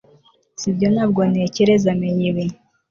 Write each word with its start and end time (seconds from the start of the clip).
sibyo 0.59 0.87
Ntabwo 0.93 1.21
ntekereza 1.31 1.89
menya 2.01 2.23
ibi 2.31 2.45